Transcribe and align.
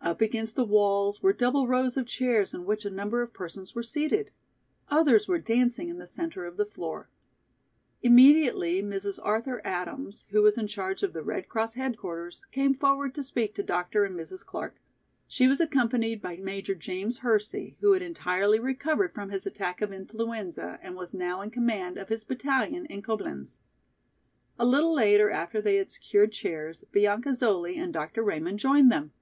Up 0.00 0.22
against 0.22 0.56
the 0.56 0.64
walls 0.64 1.22
were 1.22 1.34
double 1.34 1.66
rows 1.68 1.98
of 1.98 2.06
chairs 2.06 2.54
in 2.54 2.64
which 2.64 2.86
a 2.86 2.90
number 2.90 3.20
of 3.20 3.34
persons 3.34 3.74
were 3.74 3.82
seated. 3.82 4.30
Others 4.88 5.28
were 5.28 5.38
dancing 5.38 5.90
in 5.90 5.98
the 5.98 6.06
centre 6.06 6.46
of 6.46 6.56
the 6.56 6.64
floor. 6.64 7.10
Immediately 8.00 8.82
Mrs. 8.82 9.18
Arthur 9.22 9.60
Adams, 9.66 10.24
who 10.30 10.40
was 10.40 10.56
in 10.56 10.66
charge 10.66 11.02
of 11.02 11.12
the 11.12 11.22
Red 11.22 11.50
Cross 11.50 11.74
headquarters, 11.74 12.46
came 12.52 12.72
forward 12.74 13.14
to 13.14 13.22
speak 13.22 13.54
to 13.54 13.62
Dr. 13.62 14.06
and 14.06 14.18
Mrs. 14.18 14.46
Clark. 14.46 14.80
She 15.28 15.46
was 15.46 15.60
accompanied 15.60 16.22
by 16.22 16.36
Major 16.38 16.74
James 16.74 17.18
Hersey, 17.18 17.76
who 17.80 17.92
had 17.92 18.00
entirely 18.00 18.58
recovered 18.58 19.12
from 19.12 19.28
his 19.28 19.44
attack 19.44 19.82
of 19.82 19.92
influenza 19.92 20.78
and 20.80 20.96
was 20.96 21.12
now 21.12 21.42
in 21.42 21.50
command 21.50 21.98
of 21.98 22.08
his 22.08 22.24
battalion 22.24 22.86
in 22.86 23.02
Coblenz. 23.02 23.58
A 24.58 24.64
little 24.64 24.94
later, 24.94 25.28
after 25.28 25.60
they 25.60 25.76
had 25.76 25.90
secured 25.90 26.32
chairs, 26.32 26.82
Bianca 26.92 27.34
Zoli 27.34 27.76
and 27.76 27.92
Dr. 27.92 28.22
Raymond 28.22 28.58
joined 28.58 28.90
them. 28.90 29.12